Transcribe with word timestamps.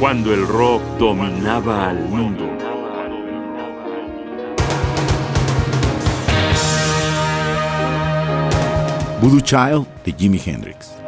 cuando 0.00 0.32
el 0.32 0.48
rock 0.48 0.82
dominaba 0.98 1.90
al 1.90 1.98
mundo. 2.08 2.46
Voodoo 9.20 9.40
Child 9.42 9.86
de 10.06 10.12
Jimi 10.12 10.40
Hendrix. 10.42 10.99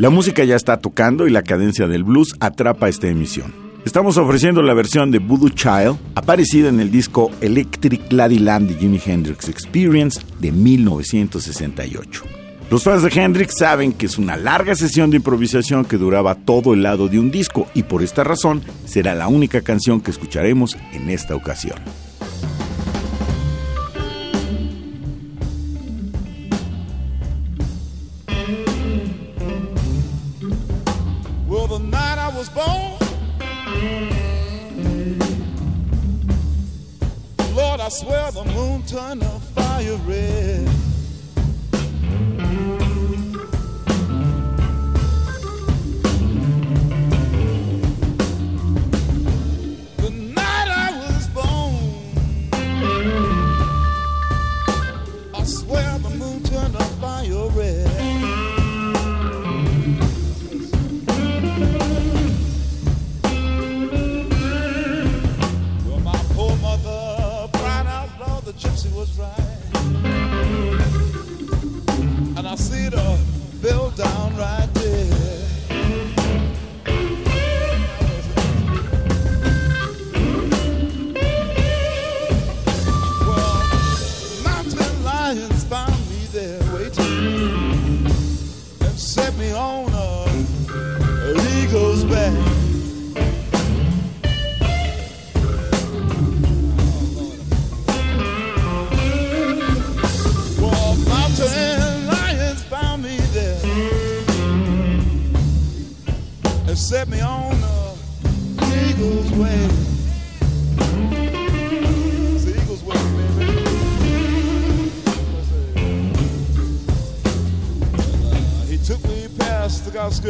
La 0.00 0.08
música 0.08 0.44
ya 0.44 0.56
está 0.56 0.78
tocando 0.78 1.26
y 1.26 1.30
la 1.30 1.42
cadencia 1.42 1.86
del 1.86 2.04
blues 2.04 2.34
atrapa 2.40 2.88
esta 2.88 3.06
emisión. 3.08 3.52
Estamos 3.84 4.16
ofreciendo 4.16 4.62
la 4.62 4.72
versión 4.72 5.10
de 5.10 5.18
Voodoo 5.18 5.50
Child, 5.50 5.98
aparecida 6.14 6.70
en 6.70 6.80
el 6.80 6.90
disco 6.90 7.30
Electric 7.42 8.10
Ladyland 8.10 8.70
de 8.70 8.76
Jimi 8.76 8.98
Hendrix 9.04 9.50
Experience 9.50 10.18
de 10.38 10.52
1968. 10.52 12.24
Los 12.70 12.82
fans 12.82 13.02
de 13.02 13.10
Hendrix 13.10 13.58
saben 13.58 13.92
que 13.92 14.06
es 14.06 14.16
una 14.16 14.38
larga 14.38 14.74
sesión 14.74 15.10
de 15.10 15.18
improvisación 15.18 15.84
que 15.84 15.98
duraba 15.98 16.34
todo 16.34 16.72
el 16.72 16.82
lado 16.82 17.08
de 17.08 17.18
un 17.18 17.30
disco 17.30 17.66
y 17.74 17.82
por 17.82 18.02
esta 18.02 18.24
razón 18.24 18.62
será 18.86 19.14
la 19.14 19.28
única 19.28 19.60
canción 19.60 20.00
que 20.00 20.12
escucharemos 20.12 20.78
en 20.94 21.10
esta 21.10 21.34
ocasión. 21.34 21.76
was 32.40 32.48
born. 32.48 32.64
Lord, 37.54 37.80
I 37.80 37.88
swear 37.90 38.30
the 38.30 38.44
moon 38.54 38.82
turned 38.84 39.22
a 39.22 39.40
fire 39.54 39.96
red. 40.06 40.69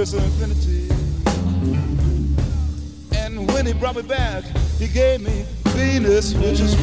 Infinity. 0.00 0.88
And 3.14 3.46
when 3.52 3.66
he 3.66 3.74
brought 3.74 3.96
me 3.96 4.02
back, 4.02 4.44
he 4.78 4.88
gave 4.88 5.20
me 5.20 5.44
Venus, 5.66 6.32
which 6.32 6.58
is 6.58 6.74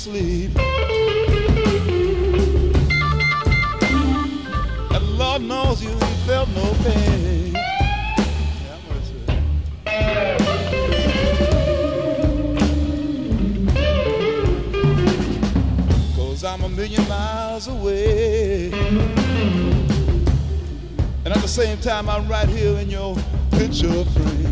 sleep. 0.00 0.50
And 4.96 5.18
Lord 5.18 5.42
knows 5.42 5.82
you, 5.82 5.90
ain't 5.90 6.20
felt 6.26 6.48
no 6.56 6.74
pain. 6.82 7.54
I'm 16.42 16.64
a 16.64 16.68
million 16.70 17.06
miles 17.06 17.68
away. 17.68 18.72
And 21.24 21.28
at 21.28 21.42
the 21.42 21.46
same 21.46 21.78
time, 21.78 22.08
I'm 22.08 22.26
right 22.26 22.48
here 22.48 22.78
in 22.78 22.88
your 22.90 23.14
picture 23.50 24.04
frame. 24.04 24.49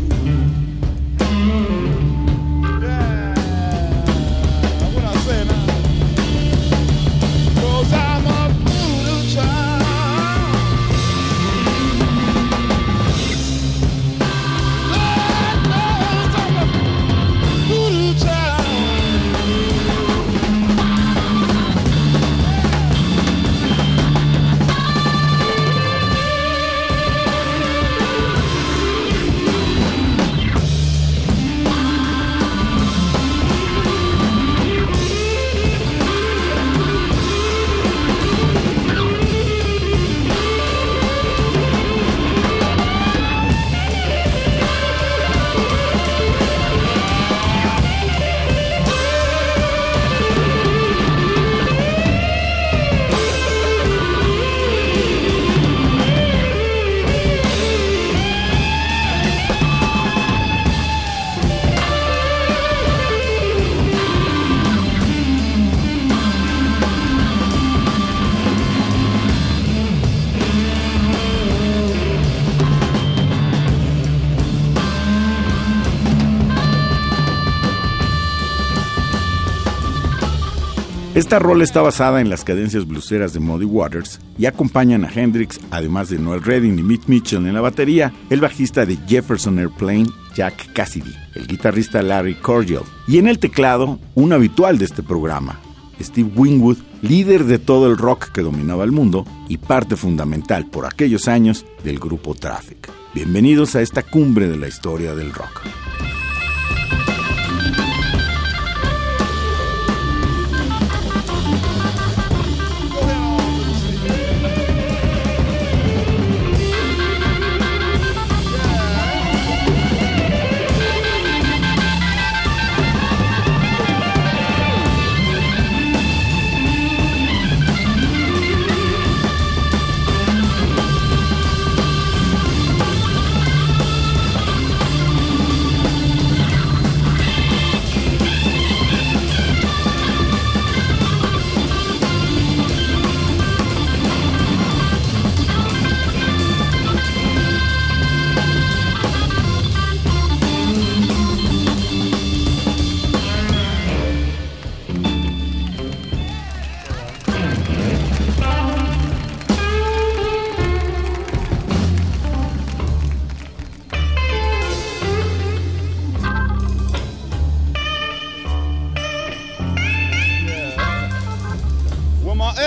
Esta 81.19 81.37
rola 81.37 81.65
está 81.65 81.81
basada 81.81 82.21
en 82.21 82.29
las 82.29 82.45
cadencias 82.45 82.87
bluseras 82.87 83.33
de 83.33 83.41
Muddy 83.41 83.65
Waters 83.65 84.21
y 84.37 84.45
acompañan 84.45 85.03
a 85.03 85.11
Hendrix, 85.13 85.59
además 85.69 86.07
de 86.07 86.17
Noel 86.17 86.41
Redding 86.41 86.79
y 86.79 86.81
Mitch 86.81 87.07
Mitchell 87.07 87.45
en 87.45 87.55
la 87.55 87.59
batería, 87.59 88.13
el 88.29 88.39
bajista 88.39 88.85
de 88.85 88.95
Jefferson 89.05 89.59
Airplane, 89.59 90.07
Jack 90.33 90.71
Cassidy, 90.71 91.13
el 91.35 91.45
guitarrista 91.45 92.01
Larry 92.01 92.35
Cordial, 92.35 92.83
y 93.05 93.17
en 93.17 93.27
el 93.27 93.37
teclado, 93.37 93.99
un 94.15 94.31
habitual 94.31 94.77
de 94.77 94.85
este 94.85 95.03
programa, 95.03 95.59
Steve 95.99 96.31
Wingwood, 96.33 96.77
líder 97.01 97.43
de 97.43 97.59
todo 97.59 97.87
el 97.87 97.97
rock 97.97 98.31
que 98.31 98.41
dominaba 98.41 98.85
el 98.85 98.93
mundo 98.93 99.25
y 99.49 99.57
parte 99.57 99.97
fundamental 99.97 100.67
por 100.67 100.85
aquellos 100.85 101.27
años 101.27 101.65
del 101.83 101.99
grupo 101.99 102.33
Traffic. 102.33 102.89
Bienvenidos 103.13 103.75
a 103.75 103.81
esta 103.81 104.03
cumbre 104.03 104.47
de 104.47 104.57
la 104.57 104.69
historia 104.69 105.13
del 105.15 105.33
rock. 105.33 105.63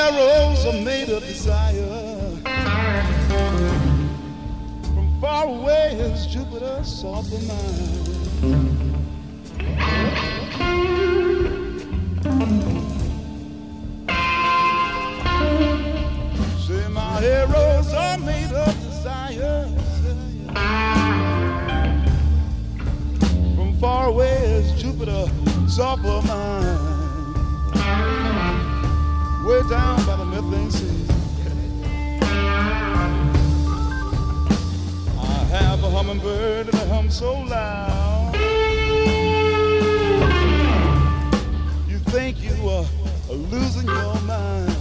arrows 0.02 0.66
are 0.66 0.80
made 0.82 1.08
of 1.10 1.22
desire. 1.22 2.36
From 4.94 5.20
far 5.20 5.46
away 5.46 5.96
as 6.00 6.26
Jupiter 6.26 6.82
sought 6.82 7.24
the 7.30 7.38
mine. 7.48 8.02
Say 16.66 16.88
my 16.88 17.24
arrows 17.24 17.94
are 17.94 18.18
made 18.18 18.52
of 18.52 18.74
desire. 18.80 19.68
From 23.56 23.78
far 23.80 24.08
away 24.08 24.36
as 24.58 24.82
Jupiter 24.82 25.26
sought 25.68 26.02
the 26.02 26.22
mine 26.26 26.91
way 29.44 29.60
down 29.68 30.04
by 30.06 30.16
the 30.16 30.24
Methane 30.24 30.70
Sea. 30.70 31.06
I 35.18 35.44
have 35.56 35.82
a 35.82 35.90
hummingbird 35.90 36.66
and 36.68 36.74
a 36.74 36.86
hum 36.88 37.10
so 37.10 37.32
loud. 37.32 38.36
You 41.88 41.98
think 41.98 42.40
you 42.42 42.68
are 42.68 42.86
losing 43.50 43.86
your 43.88 44.20
mind. 44.22 44.71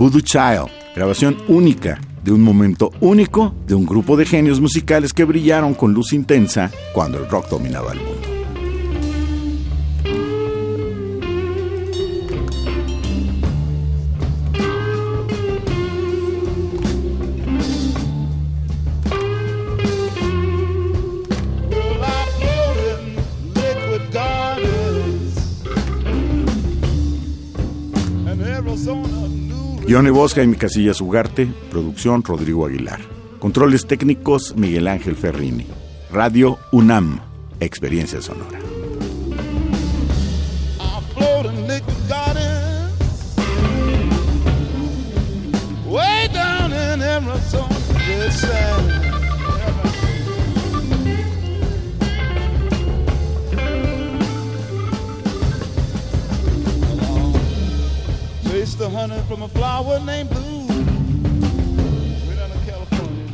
Voodoo 0.00 0.22
Child, 0.22 0.70
grabación 0.96 1.36
única 1.46 2.00
de 2.24 2.32
un 2.32 2.40
momento 2.40 2.90
único 3.02 3.54
de 3.66 3.74
un 3.74 3.84
grupo 3.84 4.16
de 4.16 4.24
genios 4.24 4.58
musicales 4.58 5.12
que 5.12 5.24
brillaron 5.24 5.74
con 5.74 5.92
luz 5.92 6.14
intensa 6.14 6.70
cuando 6.94 7.18
el 7.18 7.28
rock 7.28 7.50
dominaba 7.50 7.92
el 7.92 7.98
mundo. 7.98 8.30
Guión 29.90 30.06
Bosca 30.14 30.40
y 30.40 30.46
mi 30.46 30.54
casilla 30.54 30.92
Ugarte, 31.00 31.52
producción 31.68 32.22
Rodrigo 32.22 32.64
Aguilar. 32.64 33.00
Controles 33.40 33.88
técnicos 33.88 34.54
Miguel 34.54 34.86
Ángel 34.86 35.16
Ferrini. 35.16 35.66
Radio 36.12 36.58
UNAM, 36.70 37.18
experiencia 37.58 38.22
sonora. 38.22 38.69
The 58.76 58.88
honey 58.88 59.20
from 59.28 59.42
a 59.42 59.48
flower 59.48 59.98
named 60.00 60.30
Blue. 60.30 60.66
Way 62.28 62.36
down 62.36 62.50
in 62.50 62.64
California. 62.66 63.32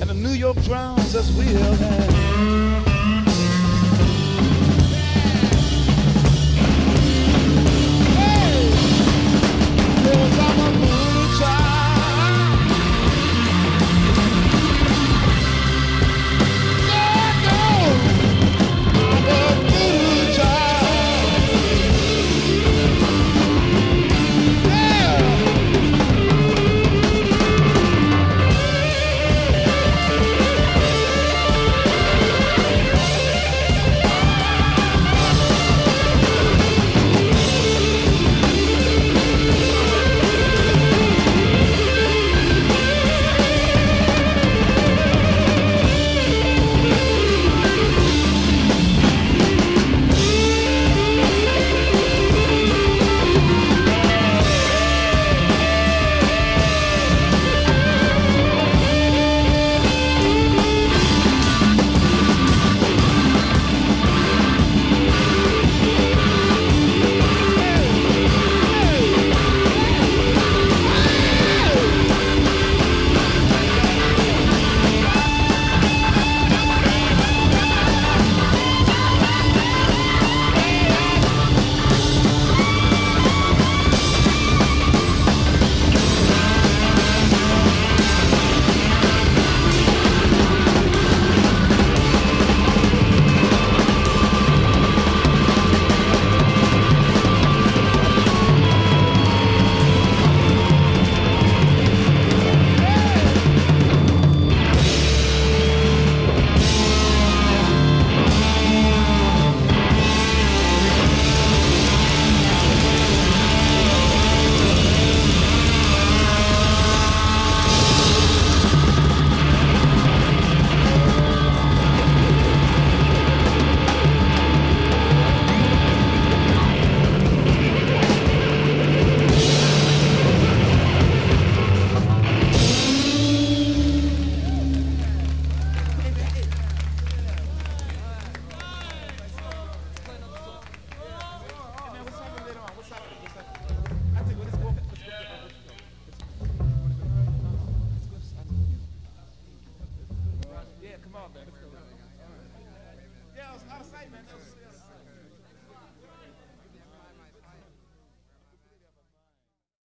And 0.00 0.10
the 0.10 0.14
New 0.14 0.30
York 0.30 0.56
drowns 0.62 1.14
as 1.14 1.32
we 1.36 1.44
have. 1.44 2.75